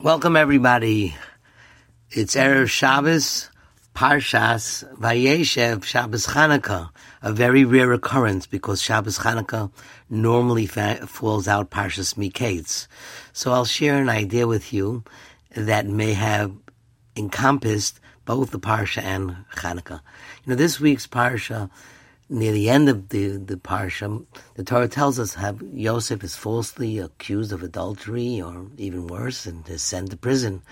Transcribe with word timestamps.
Welcome 0.00 0.36
everybody. 0.36 1.16
It's 2.12 2.36
Erev 2.36 2.68
Shabbos, 2.68 3.50
Parshas 3.96 4.84
Vayeshev 4.96 5.82
Shabbos 5.82 6.24
Chanukah, 6.24 6.90
a 7.20 7.32
very 7.32 7.64
rare 7.64 7.92
occurrence 7.92 8.46
because 8.46 8.80
Shabbos 8.80 9.18
Chanukah 9.18 9.72
normally 10.08 10.66
fa- 10.66 11.04
falls 11.08 11.48
out 11.48 11.72
Parshas 11.72 12.14
Miketz. 12.14 12.86
So 13.32 13.50
I'll 13.50 13.64
share 13.64 14.00
an 14.00 14.08
idea 14.08 14.46
with 14.46 14.72
you 14.72 15.02
that 15.56 15.84
may 15.86 16.12
have 16.12 16.52
encompassed 17.16 17.98
both 18.24 18.52
the 18.52 18.60
Parsha 18.60 19.02
and 19.02 19.34
Chanukah. 19.56 20.00
You 20.44 20.50
know, 20.50 20.54
this 20.54 20.78
week's 20.78 21.08
Parsha 21.08 21.70
near 22.30 22.52
the 22.52 22.68
end 22.68 22.88
of 22.88 23.08
the, 23.08 23.36
the 23.36 23.56
parsha, 23.56 24.24
the 24.54 24.64
Torah 24.64 24.88
tells 24.88 25.18
us 25.18 25.34
how 25.34 25.56
Yosef 25.72 26.22
is 26.22 26.36
falsely 26.36 26.98
accused 26.98 27.52
of 27.52 27.62
adultery, 27.62 28.40
or 28.40 28.66
even 28.76 29.06
worse, 29.06 29.46
and 29.46 29.68
is 29.68 29.82
sent 29.82 30.10
to 30.10 30.16
prison. 30.16 30.62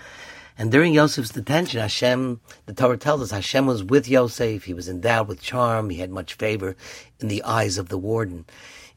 And 0.57 0.71
during 0.71 0.93
Yosef's 0.93 1.29
detention, 1.29 1.79
Hashem, 1.79 2.41
the 2.65 2.73
Torah 2.73 2.97
tells 2.97 3.21
us, 3.21 3.31
Hashem 3.31 3.67
was 3.67 3.83
with 3.83 4.07
Yosef. 4.07 4.63
He 4.63 4.73
was 4.73 4.89
endowed 4.89 5.27
with 5.27 5.41
charm. 5.41 5.89
He 5.89 5.97
had 5.97 6.09
much 6.09 6.33
favor 6.33 6.75
in 7.19 7.27
the 7.27 7.43
eyes 7.43 7.77
of 7.77 7.89
the 7.89 7.97
warden. 7.97 8.45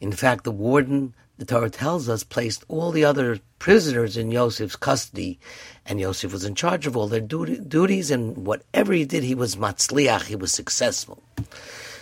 In 0.00 0.12
fact, 0.12 0.44
the 0.44 0.50
warden, 0.50 1.14
the 1.36 1.44
Torah 1.44 1.68
tells 1.68 2.08
us, 2.08 2.24
placed 2.24 2.64
all 2.68 2.90
the 2.92 3.04
other 3.04 3.40
prisoners 3.58 4.16
in 4.16 4.30
Yosef's 4.30 4.76
custody, 4.76 5.38
and 5.84 6.00
Yosef 6.00 6.32
was 6.32 6.44
in 6.46 6.54
charge 6.54 6.86
of 6.86 6.96
all 6.96 7.08
their 7.08 7.20
duty, 7.20 7.58
duties, 7.58 8.10
and 8.10 8.46
whatever 8.46 8.94
he 8.94 9.04
did, 9.04 9.22
he 9.22 9.34
was 9.34 9.56
matzliach, 9.56 10.24
he 10.24 10.36
was 10.36 10.52
successful. 10.52 11.22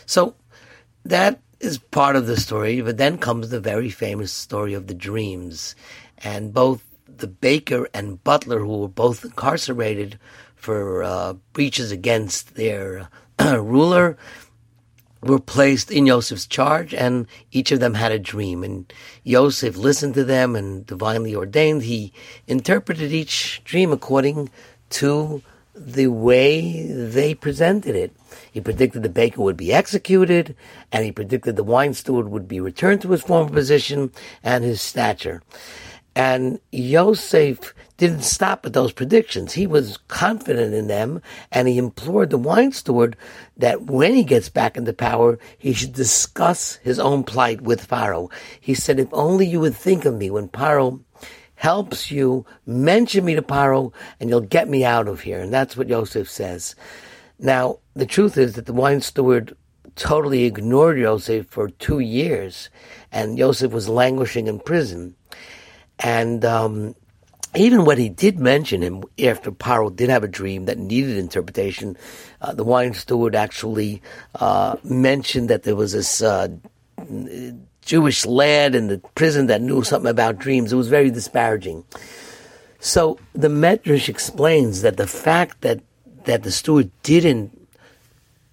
So 0.06 0.36
that 1.08 1.40
is 1.60 1.78
part 1.78 2.16
of 2.16 2.26
the 2.26 2.36
story, 2.36 2.80
but 2.80 2.98
then 2.98 3.18
comes 3.18 3.48
the 3.48 3.60
very 3.60 3.90
famous 3.90 4.32
story 4.32 4.74
of 4.74 4.86
the 4.86 4.94
dreams. 4.94 5.74
And 6.18 6.52
both 6.52 6.84
the 7.06 7.26
baker 7.26 7.88
and 7.92 8.22
butler, 8.22 8.60
who 8.60 8.78
were 8.78 8.88
both 8.88 9.24
incarcerated 9.24 10.18
for 10.54 11.02
uh, 11.02 11.34
breaches 11.52 11.90
against 11.90 12.54
their 12.54 13.08
uh, 13.40 13.60
ruler, 13.62 14.16
were 15.22 15.40
placed 15.40 15.90
in 15.90 16.06
Yosef's 16.06 16.46
charge, 16.46 16.94
and 16.94 17.26
each 17.50 17.72
of 17.72 17.80
them 17.80 17.94
had 17.94 18.12
a 18.12 18.18
dream. 18.18 18.62
And 18.62 18.92
Yosef 19.24 19.76
listened 19.76 20.14
to 20.14 20.24
them 20.24 20.54
and 20.54 20.86
divinely 20.86 21.34
ordained. 21.34 21.82
He 21.82 22.12
interpreted 22.46 23.12
each 23.12 23.62
dream 23.64 23.92
according 23.92 24.50
to 24.90 25.42
the 25.78 26.08
way 26.08 26.86
they 26.90 27.34
presented 27.34 27.94
it. 27.94 28.14
He 28.50 28.60
predicted 28.60 29.02
the 29.02 29.08
baker 29.08 29.42
would 29.42 29.56
be 29.56 29.72
executed, 29.72 30.56
and 30.92 31.04
he 31.04 31.12
predicted 31.12 31.56
the 31.56 31.64
wine 31.64 31.94
steward 31.94 32.28
would 32.28 32.48
be 32.48 32.60
returned 32.60 33.02
to 33.02 33.10
his 33.10 33.22
former 33.22 33.50
position 33.50 34.12
and 34.42 34.64
his 34.64 34.80
stature. 34.80 35.42
And 36.14 36.58
Yosef 36.72 37.74
didn't 37.96 38.22
stop 38.22 38.66
at 38.66 38.72
those 38.72 38.92
predictions. 38.92 39.52
He 39.52 39.66
was 39.66 39.98
confident 40.08 40.74
in 40.74 40.88
them, 40.88 41.22
and 41.52 41.68
he 41.68 41.78
implored 41.78 42.30
the 42.30 42.38
wine 42.38 42.72
steward 42.72 43.16
that 43.56 43.82
when 43.82 44.14
he 44.14 44.24
gets 44.24 44.48
back 44.48 44.76
into 44.76 44.92
power, 44.92 45.38
he 45.58 45.72
should 45.72 45.92
discuss 45.92 46.76
his 46.76 46.98
own 46.98 47.22
plight 47.24 47.60
with 47.60 47.84
Pharaoh. 47.84 48.30
He 48.60 48.74
said, 48.74 48.98
If 48.98 49.08
only 49.12 49.46
you 49.46 49.60
would 49.60 49.76
think 49.76 50.04
of 50.04 50.14
me 50.14 50.30
when 50.30 50.48
Pharaoh 50.48 51.00
helps 51.58 52.08
you, 52.12 52.46
mention 52.66 53.24
me 53.24 53.34
to 53.34 53.42
Paro, 53.42 53.92
and 54.20 54.30
you'll 54.30 54.40
get 54.40 54.68
me 54.68 54.84
out 54.84 55.08
of 55.08 55.20
here. 55.20 55.40
And 55.40 55.52
that's 55.52 55.76
what 55.76 55.88
Yosef 55.88 56.30
says. 56.30 56.76
Now, 57.40 57.80
the 57.94 58.06
truth 58.06 58.38
is 58.38 58.54
that 58.54 58.66
the 58.66 58.72
wine 58.72 59.00
steward 59.00 59.56
totally 59.96 60.44
ignored 60.44 60.98
Yosef 60.98 61.46
for 61.46 61.68
two 61.68 61.98
years, 61.98 62.70
and 63.10 63.36
Yosef 63.36 63.72
was 63.72 63.88
languishing 63.88 64.46
in 64.46 64.60
prison. 64.60 65.16
And 65.98 66.44
um, 66.44 66.94
even 67.56 67.84
when 67.84 67.98
he 67.98 68.08
did 68.08 68.38
mention 68.38 68.80
him 68.80 69.02
after 69.18 69.50
Paro 69.50 69.94
did 69.94 70.10
have 70.10 70.22
a 70.22 70.28
dream 70.28 70.66
that 70.66 70.78
needed 70.78 71.16
interpretation, 71.16 71.96
uh, 72.40 72.54
the 72.54 72.62
wine 72.62 72.94
steward 72.94 73.34
actually 73.34 74.00
uh, 74.36 74.76
mentioned 74.84 75.50
that 75.50 75.64
there 75.64 75.74
was 75.74 75.90
this 75.90 76.22
uh, 76.22 76.46
Jewish 77.88 78.26
lad 78.26 78.74
in 78.74 78.88
the 78.88 78.98
prison 79.14 79.46
that 79.46 79.62
knew 79.62 79.82
something 79.82 80.10
about 80.10 80.38
dreams. 80.38 80.74
It 80.74 80.76
was 80.76 80.88
very 80.88 81.10
disparaging. 81.10 81.84
So 82.80 83.18
the 83.32 83.48
Medrash 83.48 84.10
explains 84.10 84.82
that 84.82 84.98
the 84.98 85.06
fact 85.06 85.62
that 85.62 85.80
that 86.24 86.42
the 86.42 86.50
steward 86.50 86.90
didn't 87.02 87.58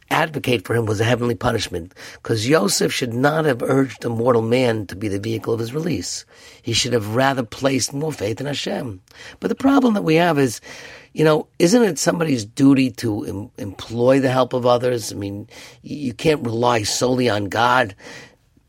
advocate 0.10 0.66
for 0.66 0.74
him 0.74 0.86
was 0.86 1.02
a 1.02 1.04
heavenly 1.04 1.36
punishment 1.36 1.94
because 2.14 2.48
Yosef 2.48 2.94
should 2.94 3.14
not 3.14 3.44
have 3.44 3.62
urged 3.62 4.06
a 4.06 4.10
mortal 4.10 4.42
man 4.42 4.88
to 4.88 4.96
be 4.96 5.10
the 5.10 5.20
vehicle 5.20 5.54
of 5.54 5.60
his 5.60 5.74
release. 5.74 6.24
He 6.62 6.72
should 6.72 6.94
have 6.94 7.16
rather 7.16 7.44
placed 7.44 7.94
more 7.94 8.14
faith 8.14 8.40
in 8.40 8.46
Hashem. 8.46 9.02
But 9.42 9.50
the 9.50 9.56
problem 9.56 9.96
that 9.96 10.04
we 10.04 10.16
have 10.16 10.40
is, 10.40 10.62
you 11.12 11.26
know, 11.26 11.48
isn't 11.60 11.84
it 11.84 12.00
somebody's 12.00 12.46
duty 12.46 12.90
to 12.92 13.26
em- 13.26 13.52
employ 13.58 14.22
the 14.22 14.32
help 14.32 14.54
of 14.54 14.66
others? 14.66 15.12
I 15.12 15.16
mean, 15.16 15.50
you 15.82 16.14
can't 16.14 16.46
rely 16.46 16.84
solely 16.84 17.28
on 17.28 17.46
God 17.46 17.94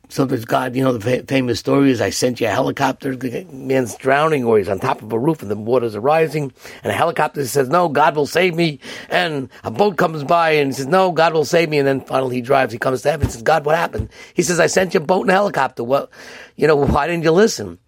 sometimes 0.09 0.45
God, 0.45 0.77
you 0.77 0.83
know, 0.83 0.97
the 0.97 1.25
famous 1.27 1.61
story 1.61 1.91
is 1.91 2.01
I 2.01 2.11
sent 2.11 2.41
you 2.41 2.47
a 2.47 2.51
helicopter, 2.51 3.17
the 3.17 3.45
man's 3.45 3.97
drowning, 3.97 4.45
or 4.45 4.59
he's 4.59 4.69
on 4.69 4.79
top 4.79 5.03
of 5.03 5.13
a 5.13 5.19
roof 5.19 5.43
and 5.43 5.51
the 5.51 5.57
waters 5.57 5.95
are 5.95 6.01
rising, 6.01 6.53
and 6.83 6.93
a 6.93 6.95
helicopter 6.95 7.45
says, 7.47 7.69
No, 7.69 7.89
God 7.89 8.17
will 8.17 8.27
save 8.27 8.55
me. 8.55 8.81
And 9.09 9.49
a 9.65 9.71
boat 9.71 9.97
comes 9.97 10.25
by 10.25 10.51
and 10.53 10.69
he 10.69 10.73
says, 10.75 10.87
No, 10.87 11.13
God 11.13 11.33
will 11.33 11.45
save 11.45 11.69
me. 11.69 11.79
And 11.79 11.87
then 11.87 12.01
finally 12.01 12.37
he 12.37 12.43
drives, 12.43 12.73
he 12.73 12.79
comes 12.79 13.03
to 13.03 13.11
heaven 13.11 13.27
and 13.27 13.33
says, 13.33 13.43
God, 13.43 13.65
what 13.65 13.77
happened? 13.77 14.11
He 14.35 14.43
says, 14.43 14.61
I 14.61 14.67
sent 14.67 14.95
you 14.95 15.01
a 15.01 15.05
boat 15.05 15.23
and 15.23 15.31
a 15.31 15.35
helicopter. 15.35 15.85
Well, 15.85 16.11
you 16.57 16.67
know, 16.67 16.77
why 16.77 17.07
didn't 17.07 17.25
you 17.25 17.33
listen? 17.33 17.79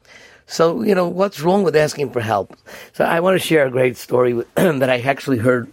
So, 0.47 0.83
you 0.83 0.95
know, 0.95 1.07
what's 1.07 1.41
wrong 1.41 1.62
with 1.62 1.77
asking 1.77 2.11
for 2.11 2.21
help? 2.21 2.57
So 2.95 3.05
I 3.05 3.21
want 3.21 3.39
to 3.39 3.47
share 3.47 3.67
a 3.67 3.71
great 3.71 3.99
story 3.99 4.33
that 4.55 4.89
I 4.89 5.01
actually 5.01 5.39
heard 5.39 5.71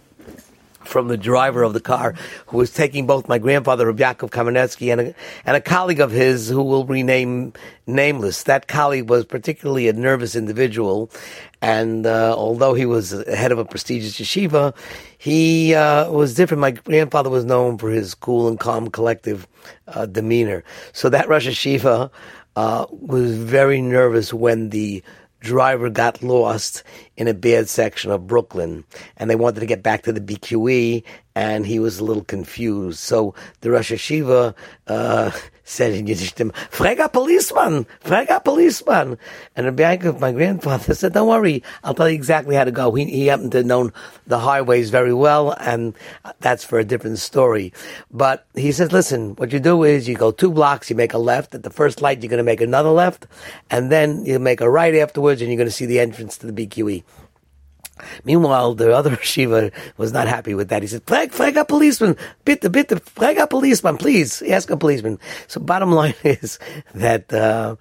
from 0.86 1.08
the 1.08 1.16
driver 1.16 1.62
of 1.62 1.72
the 1.72 1.80
car 1.80 2.14
who 2.46 2.58
was 2.58 2.72
taking 2.72 3.06
both 3.06 3.28
my 3.28 3.38
grandfather, 3.38 3.86
Rabbi 3.86 4.02
Yaakov 4.02 4.30
Kamenetsky, 4.30 4.92
and 4.92 5.00
a, 5.00 5.14
and 5.44 5.56
a 5.56 5.60
colleague 5.60 6.00
of 6.00 6.10
his 6.10 6.48
who 6.48 6.62
will 6.62 6.84
rename 6.84 7.52
nameless. 7.86 8.44
That 8.44 8.68
colleague 8.68 9.08
was 9.10 9.24
particularly 9.24 9.88
a 9.88 9.92
nervous 9.92 10.34
individual, 10.36 11.10
and 11.60 12.06
uh, 12.06 12.34
although 12.36 12.74
he 12.74 12.86
was 12.86 13.10
head 13.26 13.52
of 13.52 13.58
a 13.58 13.64
prestigious 13.64 14.18
yeshiva, 14.18 14.74
he 15.18 15.74
uh, 15.74 16.10
was 16.10 16.34
different. 16.34 16.60
My 16.60 16.72
grandfather 16.72 17.30
was 17.30 17.44
known 17.44 17.78
for 17.78 17.90
his 17.90 18.14
cool 18.14 18.48
and 18.48 18.58
calm, 18.58 18.90
collective 18.90 19.46
uh, 19.88 20.06
demeanor. 20.06 20.64
So 20.92 21.08
that 21.08 21.28
Rosh 21.28 21.46
Yeshiva 21.46 22.10
uh, 22.56 22.86
was 22.90 23.36
very 23.36 23.80
nervous 23.80 24.32
when 24.32 24.70
the 24.70 25.02
driver 25.40 25.90
got 25.90 26.22
lost 26.22 26.82
in 27.16 27.28
a 27.28 27.34
bad 27.34 27.68
section 27.68 28.10
of 28.10 28.26
Brooklyn, 28.26 28.84
and 29.16 29.30
they 29.30 29.36
wanted 29.36 29.60
to 29.60 29.66
get 29.66 29.82
back 29.82 30.02
to 30.02 30.12
the 30.12 30.20
BQE, 30.20 31.02
and 31.36 31.66
he 31.66 31.78
was 31.78 31.98
a 31.98 32.04
little 32.04 32.24
confused. 32.24 32.98
So 32.98 33.34
the 33.60 33.70
Rosh 33.70 33.92
Yeshiva 33.92 34.54
uh, 34.86 35.30
said 35.64 35.92
in 35.92 36.06
Yiddish 36.06 36.32
to 36.34 36.44
him, 36.44 36.52
Frag 36.70 36.98
a 36.98 37.10
policeman! 37.10 37.86
Frag 38.00 38.30
a 38.30 38.40
policeman! 38.40 39.18
And 39.54 39.66
Rabbi 39.66 39.96
Yaakov, 39.96 40.18
my 40.18 40.32
grandfather, 40.32 40.94
said, 40.94 41.12
Don't 41.12 41.28
worry, 41.28 41.62
I'll 41.84 41.94
tell 41.94 42.08
you 42.08 42.14
exactly 42.14 42.56
how 42.56 42.64
to 42.64 42.70
go. 42.70 42.94
He, 42.94 43.04
he 43.04 43.26
happened 43.26 43.52
to 43.52 43.64
know 43.64 43.90
the 44.26 44.38
highways 44.38 44.88
very 44.88 45.12
well, 45.12 45.54
and 45.60 45.94
that's 46.40 46.64
for 46.64 46.78
a 46.78 46.84
different 46.84 47.18
story. 47.18 47.72
But 48.10 48.46
he 48.54 48.72
says, 48.72 48.92
Listen, 48.92 49.34
what 49.36 49.52
you 49.52 49.60
do 49.60 49.84
is 49.84 50.08
you 50.08 50.16
go 50.16 50.30
two 50.32 50.50
blocks, 50.50 50.88
you 50.88 50.96
make 50.96 51.12
a 51.12 51.18
left. 51.18 51.54
At 51.54 51.64
the 51.64 51.70
first 51.70 52.00
light, 52.00 52.22
you're 52.22 52.30
going 52.30 52.38
to 52.38 52.44
make 52.44 52.62
another 52.62 52.90
left, 52.90 53.26
and 53.70 53.92
then 53.92 54.24
you 54.24 54.38
make 54.38 54.62
a 54.62 54.70
right 54.70 54.94
afterwards, 54.94 55.42
and 55.42 55.50
you're 55.50 55.58
going 55.58 55.68
to 55.68 55.74
see 55.74 55.86
the 55.86 56.00
entrance 56.00 56.38
to 56.38 56.50
the 56.50 56.66
BQE. 56.66 57.04
Meanwhile, 58.24 58.74
the 58.74 58.94
other 58.94 59.16
Shiva 59.22 59.70
was 59.96 60.12
not 60.12 60.28
happy 60.28 60.54
with 60.54 60.68
that. 60.68 60.82
He 60.82 60.88
said, 60.88 61.04
flag, 61.04 61.32
flag 61.32 61.56
a 61.56 61.64
policeman, 61.64 62.16
bit 62.44 62.60
the, 62.60 62.70
bit 62.70 62.88
the, 62.88 63.00
flag 63.00 63.38
a 63.38 63.46
policeman, 63.46 63.96
please, 63.96 64.42
ask 64.42 64.70
a 64.70 64.76
policeman. 64.76 65.18
So 65.46 65.60
bottom 65.60 65.92
line 65.92 66.14
is 66.24 66.58
that, 66.94 67.32
uh, 67.32 67.76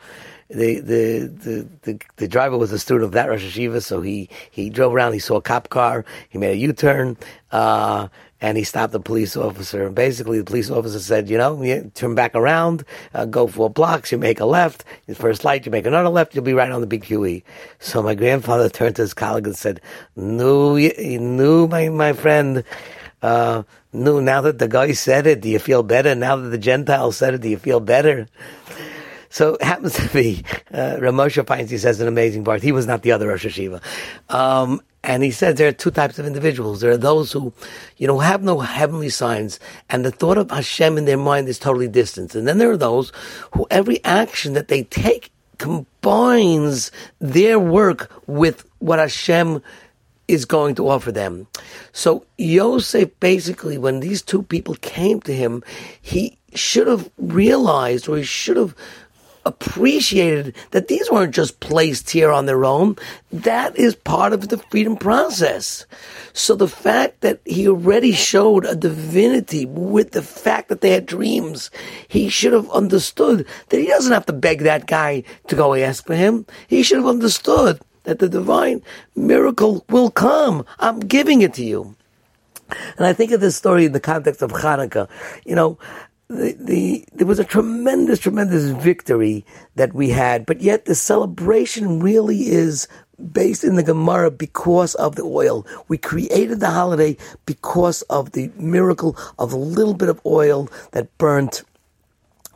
the, 0.50 0.80
the, 0.80 1.28
the, 1.28 1.68
the, 1.82 2.02
the, 2.18 2.28
driver 2.28 2.58
was 2.58 2.72
a 2.72 2.78
student 2.78 3.06
of 3.06 3.12
that 3.14 3.30
Rosh 3.30 3.44
Yeshiva, 3.44 3.82
so 3.82 4.02
he, 4.02 4.30
he 4.52 4.70
drove 4.70 4.94
around, 4.94 5.14
he 5.14 5.20
saw 5.20 5.38
a 5.38 5.42
cop 5.42 5.70
car, 5.70 6.06
he 6.30 6.38
made 6.38 6.52
a 6.52 6.58
U-turn, 6.58 7.18
uh, 7.52 8.08
and 8.42 8.58
he 8.58 8.64
stopped 8.64 8.94
the 8.94 9.00
police 9.00 9.36
officer. 9.36 9.88
And 9.88 9.96
basically, 9.96 10.38
the 10.38 10.44
police 10.44 10.70
officer 10.70 11.00
said, 11.00 11.30
you 11.30 11.38
know, 11.40 11.64
you 11.64 11.92
turn 11.96 12.14
back 12.14 12.36
around, 12.36 12.86
uh, 13.16 13.26
go 13.26 13.48
four 13.48 13.72
blocks, 13.72 14.12
you 14.12 14.20
make 14.20 14.40
a 14.40 14.46
left, 14.46 14.84
the 15.08 15.16
first 15.16 15.44
light, 15.44 15.66
you 15.66 15.72
make 15.72 15.88
another 15.88 16.10
left, 16.10 16.36
you'll 16.36 16.44
be 16.44 16.54
right 16.54 16.72
on 16.72 16.88
the 16.88 17.00
BQE. 17.00 17.42
So 17.80 18.04
my 18.04 18.14
grandfather 18.14 18.70
turned 18.70 18.98
to 18.98 19.02
his 19.02 19.16
colleague 19.16 19.48
and 19.48 19.58
said, 19.58 19.82
no, 20.16 20.78
no, 20.78 21.68
my, 21.68 21.90
my 21.90 22.14
friend, 22.14 22.64
uh, 23.24 23.64
no, 23.92 24.20
now 24.20 24.42
that 24.42 24.60
the 24.60 24.68
guy 24.68 24.92
said 24.92 25.26
it, 25.26 25.42
do 25.42 25.50
you 25.50 25.58
feel 25.58 25.82
better? 25.82 26.14
Now 26.14 26.36
that 26.36 26.50
the 26.50 26.60
Gentile 26.60 27.12
said 27.12 27.34
it, 27.34 27.42
do 27.42 27.50
you 27.50 27.58
feel 27.58 27.80
better? 27.80 28.28
So 29.36 29.56
it 29.56 29.64
happens 29.64 29.96
to 29.96 30.08
be, 30.14 30.46
uh, 30.74 30.96
Reb 31.02 31.14
Moshe 31.14 31.44
Feinstein 31.44 31.78
says 31.78 32.00
an 32.00 32.08
amazing 32.08 32.46
part. 32.46 32.64
He 32.64 32.72
was 32.72 32.88
not 32.88 33.02
the 33.02 33.12
other 33.12 33.28
Rosh 33.28 33.46
Yeshiva. 33.46 33.82
Um, 34.34 34.82
and 35.04 35.24
he 35.24 35.32
says 35.32 35.56
there 35.56 35.68
are 35.68 35.74
two 35.74 35.92
types 35.92 36.18
of 36.18 36.26
individuals. 36.26 36.80
There 36.80 36.92
are 36.92 36.96
those 36.96 37.34
who, 37.34 37.52
you 37.98 38.08
know, 38.08 38.20
have 38.20 38.44
no 38.44 38.62
heavenly 38.62 39.10
signs, 39.10 39.60
and 39.90 40.06
the 40.06 40.12
thought 40.12 40.38
of 40.38 40.52
Hashem 40.52 40.98
in 40.98 41.04
their 41.04 41.18
mind 41.18 41.50
is 41.50 41.60
totally 41.60 41.90
distant. 41.90 42.34
And 42.34 42.48
then 42.48 42.60
there 42.60 42.72
are 42.72 42.78
those 42.78 43.12
who 43.52 43.68
every 43.70 44.02
action 44.06 44.54
that 44.54 44.70
they 44.70 44.84
take 44.84 45.32
combines 45.58 46.90
their 47.20 47.60
work 47.60 48.10
with 48.28 48.66
what 48.80 49.00
Hashem 49.00 49.62
is 50.30 50.46
going 50.46 50.76
to 50.76 50.88
offer 50.88 51.12
them. 51.12 51.48
So 51.92 52.26
Yosef 52.38 53.10
basically, 53.20 53.78
when 53.78 54.00
these 54.00 54.22
two 54.22 54.44
people 54.44 54.76
came 54.76 55.20
to 55.24 55.36
him, 55.36 55.62
he 56.02 56.38
should 56.54 56.88
have 56.88 57.12
realized 57.18 58.08
or 58.08 58.16
he 58.16 58.24
should 58.24 58.56
have 58.56 58.74
appreciated 59.46 60.56
that 60.72 60.88
these 60.88 61.10
weren't 61.12 61.36
just 61.36 61.60
placed 61.60 62.10
here 62.10 62.32
on 62.32 62.46
their 62.46 62.66
own. 62.66 62.98
That 63.32 63.78
is 63.78 63.96
part 63.96 64.34
of 64.34 64.50
the 64.50 64.58
freedom 64.58 64.98
process. 64.98 65.86
So 66.34 66.56
the 66.56 66.68
fact 66.68 67.22
that 67.22 67.40
he 67.46 67.68
already 67.68 68.12
showed 68.12 68.66
a 68.66 68.76
divinity 68.76 69.66
with 69.66 70.12
the 70.12 70.24
fact 70.24 70.70
that 70.70 70.82
they 70.82 70.92
had 70.92 71.06
dreams, 71.06 71.70
he 72.08 72.28
should 72.30 72.54
have 72.54 72.70
understood 72.72 73.46
that 73.70 73.80
he 73.80 73.88
doesn't 73.88 74.14
have 74.14 74.26
to 74.26 74.34
beg 74.34 74.62
that 74.62 74.88
guy 74.88 75.24
to 75.48 75.56
go 75.56 75.76
ask 75.76 76.06
for 76.06 76.16
him. 76.16 76.46
He 76.68 76.84
should 76.84 76.98
have 76.98 77.08
understood 77.08 77.80
that 78.04 78.20
the 78.20 78.30
divine 78.30 78.82
miracle 79.16 79.86
will 79.90 80.10
come. 80.10 80.66
I'm 80.80 81.00
giving 81.00 81.42
it 81.42 81.54
to 81.56 81.64
you. 81.64 81.96
And 82.98 83.06
I 83.06 83.14
think 83.14 83.32
of 83.32 83.42
this 83.42 83.56
story 83.56 83.86
in 83.86 83.92
the 83.92 84.00
context 84.00 84.42
of 84.42 84.52
Hanukkah. 84.52 85.08
You 85.46 85.56
know, 85.56 85.78
the, 86.28 86.56
the 86.60 87.06
there 87.14 87.28
was 87.28 87.40
a 87.40 87.44
tremendous, 87.44 88.20
tremendous 88.20 88.72
victory 88.72 89.46
that 89.76 89.94
we 89.94 90.10
had, 90.10 90.46
but 90.46 90.62
yet 90.62 90.86
the 90.86 90.96
celebration 90.96 92.00
really 92.00 92.48
is 92.48 92.88
based 93.32 93.64
in 93.64 93.76
the 93.76 93.84
Gemara 93.84 94.32
because 94.32 94.96
of 94.96 95.16
the 95.16 95.24
oil. 95.24 95.66
We 95.88 95.98
created 95.98 96.60
the 96.60 96.72
holiday 96.72 97.18
because 97.46 98.02
of 98.04 98.32
the 98.32 98.52
miracle 98.58 99.18
of 99.40 99.54
a 99.54 99.58
little 99.58 99.94
bit 99.94 100.10
of 100.10 100.20
oil 100.26 100.68
that 100.92 101.16
burnt 101.18 101.64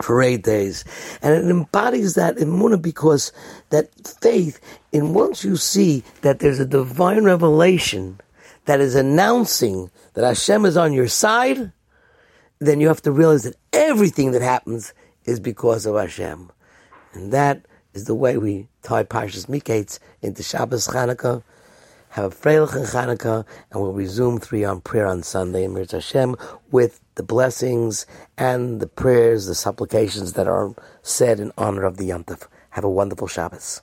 for 0.01 0.21
eight 0.21 0.44
days. 0.44 0.83
And 1.21 1.33
it 1.33 1.50
embodies 1.50 2.16
that 2.16 2.38
emunah 2.38 2.81
because 2.81 3.31
that 3.69 3.89
faith, 4.21 4.60
in 4.92 5.13
once 5.13 5.44
you 5.44 5.56
see 5.57 6.04
that 6.21 6.39
there's 6.39 6.60
a 6.60 6.66
divine 6.66 7.24
revelation 7.24 8.19
that 8.66 8.80
is 8.80 8.95
announcing 8.95 9.92
that 10.13 10.25
Hashem 10.25 10.66
is 10.66 10.77
on 10.77 10.94
your 10.94 11.07
side, 11.07 11.71
then 12.60 12.80
you 12.80 12.88
have 12.88 13.01
to 13.04 13.12
realize 13.12 13.44
that 13.44 13.56
everything 13.74 14.31
that 14.31 14.42
happens 14.42 14.94
is 15.25 15.39
because 15.39 15.86
of 15.86 15.95
Hashem. 15.95 16.51
And 17.13 17.31
that 17.31 17.66
is 17.94 18.06
the 18.06 18.16
way 18.16 18.38
we 18.38 18.68
tie 18.81 19.04
Parshas 19.04 19.48
Miketz 19.48 20.00
into 20.21 20.44
Shabbos 20.44 20.88
Chanukah. 20.88 21.44
Have 22.10 22.25
a 22.25 22.36
Freilichen 22.36 22.92
Chanukah, 22.92 23.45
and 23.71 23.81
we'll 23.81 23.94
resume 23.94 24.39
three 24.39 24.63
on 24.63 24.81
prayer 24.81 25.06
on 25.06 25.21
Sunday, 25.21 25.68
Mirtzeh 25.68 25.92
Hashem, 25.92 26.36
with 26.71 27.01
the 27.16 27.24
blessings 27.24 28.07
and 28.38 28.80
the 28.80 28.88
prayers, 28.88 29.45
the 29.45 29.54
supplications 29.54 30.33
that 30.33 30.48
are 30.48 30.74
said 31.04 31.39
in 31.39 31.51
honor 31.57 31.83
of 31.83 31.98
the 31.98 32.06
Yom 32.06 32.24
Tov. 32.24 32.48
Have 32.71 32.83
a 32.83 32.89
wonderful 32.89 33.27
Shabbos. 33.27 33.81